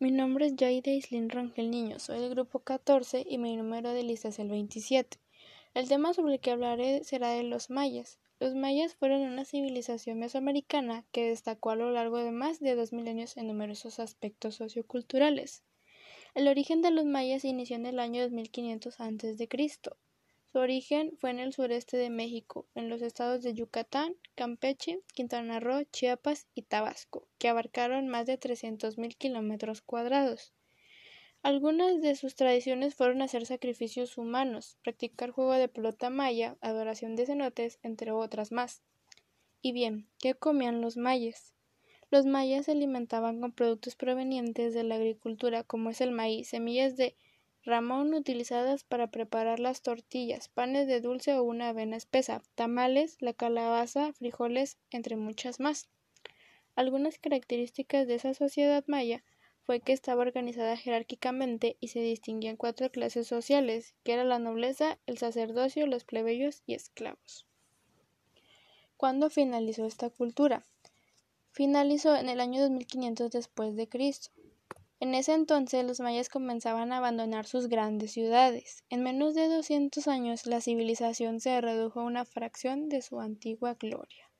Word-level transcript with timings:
Mi 0.00 0.10
nombre 0.10 0.46
es 0.46 0.54
Jaide 0.58 0.92
Islin 0.92 1.30
Rangel 1.30 1.70
Niño, 1.70 2.00
soy 2.00 2.18
del 2.18 2.30
grupo 2.30 2.58
14 2.58 3.24
y 3.30 3.38
mi 3.38 3.56
número 3.56 3.92
de 3.92 4.02
lista 4.02 4.26
es 4.26 4.40
el 4.40 4.48
27. 4.48 5.18
El 5.72 5.88
tema 5.88 6.12
sobre 6.12 6.34
el 6.34 6.40
que 6.40 6.50
hablaré 6.50 7.04
será 7.04 7.30
de 7.30 7.44
los 7.44 7.70
mayas. 7.70 8.18
Los 8.40 8.56
mayas 8.56 8.96
fueron 8.96 9.20
una 9.22 9.44
civilización 9.44 10.18
mesoamericana 10.18 11.04
que 11.12 11.28
destacó 11.28 11.70
a 11.70 11.76
lo 11.76 11.92
largo 11.92 12.18
de 12.18 12.32
más 12.32 12.58
de 12.58 12.74
dos 12.74 12.92
milenios 12.92 13.36
en 13.36 13.46
numerosos 13.46 14.00
aspectos 14.00 14.56
socioculturales. 14.56 15.62
El 16.34 16.48
origen 16.48 16.82
de 16.82 16.90
los 16.90 17.04
mayas 17.04 17.44
inició 17.44 17.76
en 17.76 17.86
el 17.86 18.00
año 18.00 18.22
2500 18.22 18.98
a.C. 18.98 19.48
Su 20.54 20.60
origen 20.60 21.16
fue 21.18 21.30
en 21.30 21.40
el 21.40 21.52
sureste 21.52 21.96
de 21.96 22.10
México, 22.10 22.64
en 22.76 22.88
los 22.88 23.02
estados 23.02 23.42
de 23.42 23.54
Yucatán, 23.54 24.14
Campeche, 24.36 25.00
Quintana 25.12 25.58
Roo, 25.58 25.82
Chiapas 25.90 26.46
y 26.54 26.62
Tabasco, 26.62 27.26
que 27.38 27.48
abarcaron 27.48 28.06
más 28.06 28.26
de 28.26 28.38
300.000 28.38 29.16
kilómetros 29.16 29.80
cuadrados. 29.80 30.52
Algunas 31.42 32.00
de 32.00 32.14
sus 32.14 32.36
tradiciones 32.36 32.94
fueron 32.94 33.20
hacer 33.20 33.46
sacrificios 33.46 34.16
humanos, 34.16 34.78
practicar 34.84 35.32
juego 35.32 35.54
de 35.54 35.66
pelota 35.66 36.08
maya, 36.08 36.56
adoración 36.60 37.16
de 37.16 37.26
cenotes, 37.26 37.80
entre 37.82 38.12
otras 38.12 38.52
más. 38.52 38.80
Y 39.60 39.72
bien, 39.72 40.06
¿qué 40.20 40.34
comían 40.34 40.80
los 40.80 40.96
mayas? 40.96 41.52
Los 42.12 42.26
mayas 42.26 42.66
se 42.66 42.70
alimentaban 42.70 43.40
con 43.40 43.50
productos 43.50 43.96
provenientes 43.96 44.72
de 44.72 44.84
la 44.84 44.94
agricultura, 44.94 45.64
como 45.64 45.90
es 45.90 46.00
el 46.00 46.12
maíz, 46.12 46.46
semillas 46.46 46.96
de 46.96 47.16
Ramón 47.66 48.12
utilizadas 48.12 48.84
para 48.84 49.06
preparar 49.06 49.58
las 49.58 49.80
tortillas, 49.80 50.48
panes 50.48 50.86
de 50.86 51.00
dulce 51.00 51.32
o 51.32 51.42
una 51.42 51.70
avena 51.70 51.96
espesa, 51.96 52.42
tamales, 52.54 53.16
la 53.20 53.32
calabaza, 53.32 54.12
frijoles, 54.12 54.76
entre 54.90 55.16
muchas 55.16 55.60
más. 55.60 55.88
Algunas 56.76 57.18
características 57.18 58.06
de 58.06 58.16
esa 58.16 58.34
sociedad 58.34 58.84
maya 58.86 59.24
fue 59.62 59.80
que 59.80 59.94
estaba 59.94 60.20
organizada 60.20 60.76
jerárquicamente 60.76 61.78
y 61.80 61.88
se 61.88 62.00
distinguían 62.00 62.58
cuatro 62.58 62.90
clases 62.90 63.26
sociales, 63.26 63.94
que 64.04 64.12
era 64.12 64.24
la 64.24 64.38
nobleza, 64.38 64.98
el 65.06 65.16
sacerdocio, 65.16 65.86
los 65.86 66.04
plebeyos 66.04 66.62
y 66.66 66.74
esclavos. 66.74 67.46
¿Cuándo 68.98 69.30
finalizó 69.30 69.86
esta 69.86 70.10
cultura? 70.10 70.66
Finalizó 71.50 72.14
en 72.14 72.28
el 72.28 72.40
año 72.40 72.60
2500 72.60 73.30
después 73.30 73.74
de 73.74 73.88
Cristo. 73.88 74.30
En 75.00 75.14
ese 75.14 75.34
entonces 75.34 75.84
los 75.84 76.00
mayas 76.00 76.28
comenzaban 76.28 76.92
a 76.92 76.98
abandonar 76.98 77.46
sus 77.46 77.68
grandes 77.68 78.12
ciudades. 78.12 78.84
En 78.90 79.02
menos 79.02 79.34
de 79.34 79.48
200 79.48 80.08
años 80.08 80.46
la 80.46 80.60
civilización 80.60 81.40
se 81.40 81.60
redujo 81.60 82.00
a 82.00 82.04
una 82.04 82.24
fracción 82.24 82.88
de 82.88 83.02
su 83.02 83.20
antigua 83.20 83.74
gloria. 83.74 84.33